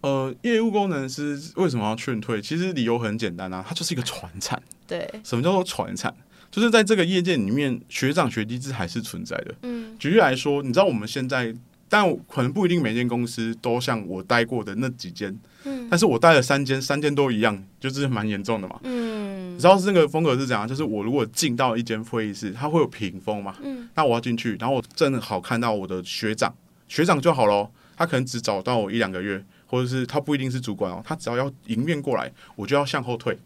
[0.00, 2.42] 呃，业务工程师为什么要劝退？
[2.42, 4.60] 其实理由很简单啊，它就是一个传产。
[4.86, 6.12] 对，什么叫做传产？
[6.50, 9.54] 就是在这个业界里面，学长学弟制还是存在的。
[9.62, 11.54] 嗯举例来说，你知道我们现在，
[11.88, 18.78] 但可能不一定每间公司都像我待过的那几间，嗯但是我待了三间，三间都一样，就是蛮严重的嘛。
[18.82, 20.68] 嗯你知道是那个风格是怎样？
[20.68, 26.54] 就是我如果进到一间会议室，它会有屏风嘛，嗯那我要进去，然后我正好看到我的学长，
[26.88, 33.36] 学长就好咯，他可能只找到我一两个月，或者是他不一定是主管哦，他只要要迎面过来，我就要向后退，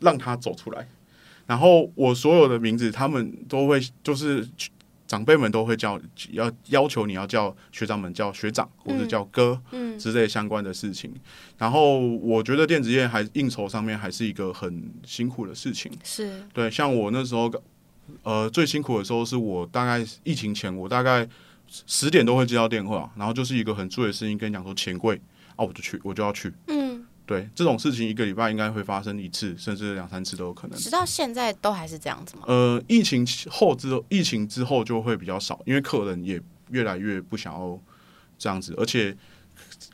[0.00, 0.86] 让他走出来。
[1.46, 4.46] 然后我所有的名字，他们都会就是
[5.06, 5.98] 长辈们都会叫，
[6.32, 11.10] 要要求你要叫学长们叫学长，或者叫哥嗯之类相关的事情。
[11.56, 15.90] 然后我觉得电子业还应酬上面还是一个很辛苦的事情。
[16.04, 17.50] 是对，像我那时候，
[18.22, 21.26] 呃，最辛苦的时候是我大概疫情前，我大概
[21.86, 25.20] 十点都会接到电话，然后就是一个很注意的事情，跟你讲说钱柜
[25.56, 26.52] 啊，我就去，我就要去。
[26.68, 30.78] 嗯，对，这种事情一个礼拜应该会发生一次，甚至两三次都有可能。
[30.78, 32.44] 直到现在都还是这样子吗？
[32.46, 37.78] 呃，疫情后之后，疫情之后就会比较少，因为客人也越来越不想要
[38.38, 39.16] 这样子，而且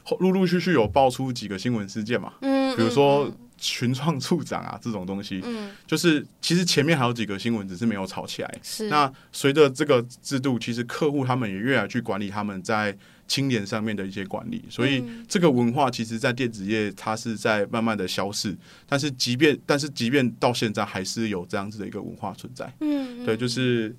[0.03, 8.59] 后陆陆续续有爆出几个新闻事件嘛，嗯，比如说嗯群创处长啊这种东西，嗯，就是其实前面还有几个新闻，只是没有炒起来。
[8.63, 18.55] 是那随着这个制度，其实客户他们也越来去管理他们在青年上面的一些管理，所以嗯这个文化其实，在电子业它是在慢慢的消逝。
[18.87, 22.71] 但是即便但是即便到现在，还是有这样子的一个文化存在。
[22.81, 23.97] 嗯，对，就是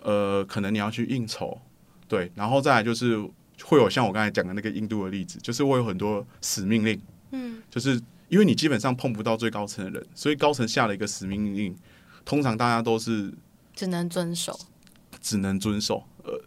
[0.00, 1.60] 呃，可能你要去应酬，
[2.08, 3.18] 对，然后再来就是
[3.62, 6.98] 会有像我刚才讲的那个印度的例子，就是会有很多死命令，
[7.32, 8.00] 嗯就是
[8.32, 11.76] 因为你基本上碰不到最高层的人，所以高层下了一个死命令，
[12.24, 13.30] 通常大家都是
[13.74, 14.58] 只能遵守。
[15.20, 16.02] 只能遵守。
[16.24, 16.40] 呃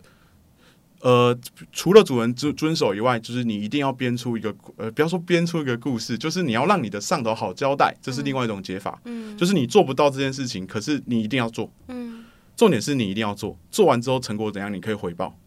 [1.02, 1.40] 呃，
[1.72, 9.00] 除了主人遵遵守以外，就是你一定要编出一个呃，不要说编出一个故事，就是你要让你的上头好交代，这是另外一种解法。
[9.06, 11.72] 嗯就是你做不到这件事情，可是你一定要做。
[11.90, 15.38] 嗯重点是你一定要做，做完之后成果怎样，你可以回报，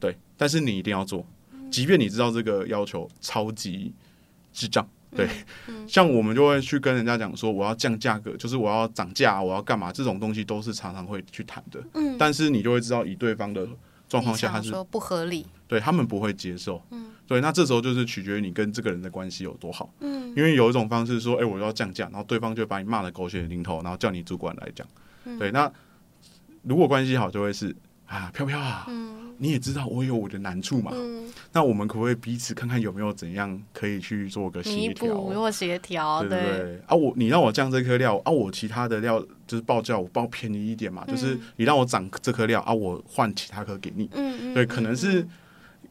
[0.00, 1.24] 对，但是你一定要做，
[1.70, 3.92] 即便你知道这个要求超级
[4.52, 5.28] 智障，对，
[5.86, 13.66] 像我们就会去跟人家讲说，我要降价格，就是我要涨价，我要干嘛，这种东西都是常常会去谈的，嗯，但是你就会知道以对方的
[14.08, 15.46] 状况下，他是说不合理。
[15.66, 17.10] 对他们不会接受，嗯。
[17.26, 20.28] 对，那这时候就是取决于你跟这个人的关系有多好，嗯。
[20.36, 24.86] 因为有一种方式说，哎、我要降价，然后对方就把你骂的狗血淋头，然后叫你主管来讲，
[25.24, 25.38] 嗯。
[25.38, 25.70] 对，那
[26.62, 27.74] 如果关系好，就会是
[28.06, 35.14] 啊，飘飘啊，嗯你也知道我有我的难处嘛，嗯，那我们可不可以彼此看看有没有怎样可以去做个弥协调？
[35.14, 36.80] 补或协调，对对对。
[36.86, 44.08] 啊，我你让我降这颗料啊，我其他的料就是报价我报便宜一点嘛，就是嗯你让我涨这颗料啊，我换其他颗给你。
[44.12, 45.26] 嗯嗯，对，可能是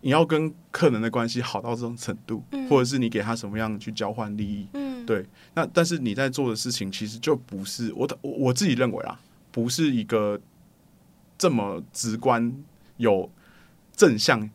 [0.01, 2.67] 你要跟客人的关系好到这种程度，嗯。
[2.69, 4.67] 或者是你给他什么样去交换利益。
[4.73, 5.05] 嗯。
[5.05, 9.19] 对，那但是你在做的事情其实就不是我的，我我自己认为啊，
[9.51, 10.39] 不是一个
[11.37, 12.53] 这么直观
[12.97, 13.29] 有
[13.95, 14.49] 正向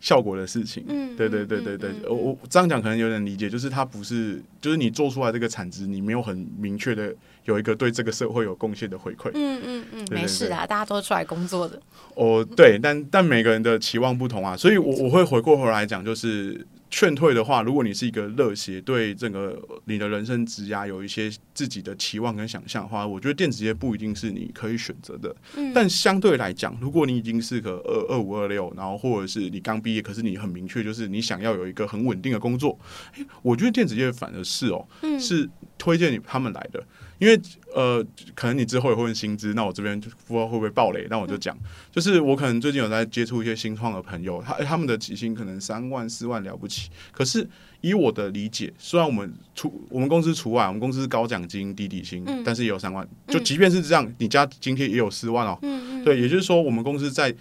[0.00, 0.84] 效果的事情。
[0.88, 9.30] 嗯对对对对对我我这样讲可能有点理解，就是它不是，就是你做出来这个产值，你没有很明确的有一个对这个社会有贡献的回馈。
[9.34, 11.78] 嗯嗯嗯，没事啊，大家都是出来工作的。
[12.14, 25.34] 哦，对，但但每个人的期望不同啊，所以我我会回过头来讲，就是劝退的话，如果你是一个热血，对整个你的人生职涯有一些自己的期望跟想象的话，我觉得电子业不一定是你可以选择的。
[25.56, 25.72] 嗯。
[25.72, 32.78] 但相对来讲，如果你已经是个二二五二六，然后或者是你刚毕业，可是你很明确就是你想要有一个很稳定的工作，
[33.16, 35.18] 诶我觉得电子业反而是哦，嗯。
[35.20, 36.84] 是推荐你他们来的，
[37.20, 37.40] 因为
[37.72, 38.04] 呃，
[38.34, 41.56] 可能你之后也会问薪资，那我这边就不知道会不会暴雷，那我就讲，
[41.92, 47.48] 就是我可能最近有在接触一些新创的朋友，他他们的起薪可能三万四万了不起，可是
[47.82, 52.42] 以我的理解，虽然我们除我们公司除外，我们公司是高奖金低底薪，嗯。
[52.42, 55.56] 但是也有三万，就嗯即便是这样，你加津贴也有四万哦，
[56.04, 57.32] 对，也就是说，我们公司在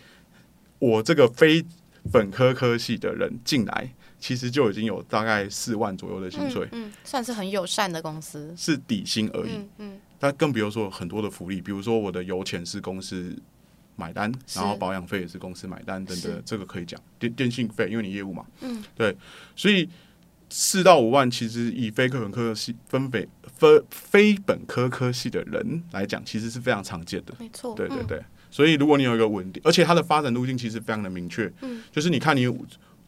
[0.77, 1.65] 我这个非
[2.11, 8.53] 本科科系的人进来，其实就已经有大概四万左右的薪水，嗯，嗯算是很友善的公司。
[8.57, 9.51] 是底薪而已。
[9.51, 13.33] 嗯嗯那更比如说很多的福利，比如说我的油钱是公司
[13.95, 16.99] 买单，然后保养费也是公司买单等等，这个可以讲。
[17.17, 19.15] 电电信费，因为你业务嘛，嗯，对，
[19.55, 19.87] 所以
[20.49, 27.33] 四到五万，其实以非科本科系分北非非本科科系的人来讲，其实是非常常见的。
[27.39, 27.73] 没错。
[27.73, 32.45] 嗯，对对对，所以如果你有一个稳定，而且它的发展路径其实非常的明确，嗯就是你看你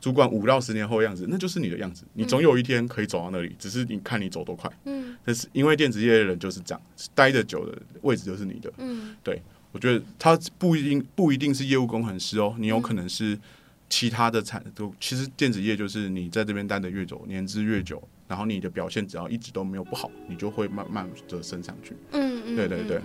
[0.02, 4.70] 主管五到十年后的样子，那就是你的样子，你总有一天可以走到那里，只是你看你走多快。
[4.86, 6.82] 嗯但是因为电子业的人就是这样，
[7.14, 8.74] 待的久的位置就是你的。
[8.80, 9.39] 嗯对
[9.72, 13.39] 我觉得他不一定不一定是业务工程师哦，你有可能是
[13.88, 14.93] 其他的产都。
[14.99, 18.02] 其实电子业就是你在这边待的越久，年资越久，
[18.32, 21.98] 然后你的表现只要一直都没有不好，你就会慢慢的升上去。
[22.14, 23.02] 嗯嗯，对对对。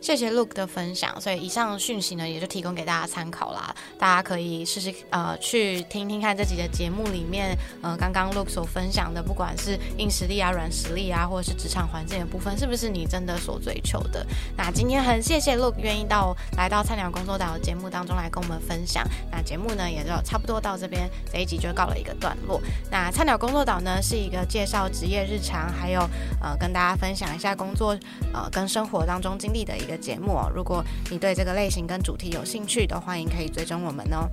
[0.00, 1.20] 谢谢 Look 的分享。
[1.20, 3.76] 所以以上讯息呢，也就提供给大家参考啦。
[3.98, 14.26] 大家可以试试呃去听听看这集的节目里面，呃，刚刚 Look 所分享的，不管是硬实力啊、软实力啊，或者是职场环境的部分，是不是你真的所追求的？
[14.56, 19.06] 那今天很谢谢 Look 愿意到来到菜鸟工作岛的节目当中来跟我们分享。
[19.30, 22.58] 那节目呢也就差不多到这边，这一集就告了一个段落。
[22.90, 26.00] 那菜鸟工作岛呢是一个介绍职业日常，还有
[26.40, 27.98] 呃跟大家分享一下工作
[28.32, 30.38] 呃跟生活当中经历的一个节目。
[30.54, 34.28] 如果你对这个类型跟主题有兴趣的，欢迎可以追踪我们哦。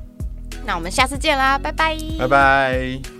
[0.65, 3.16] 那我们下次见啦，拜拜，拜拜。